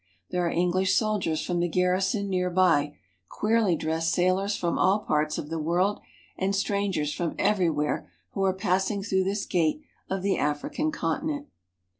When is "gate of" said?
9.45-10.23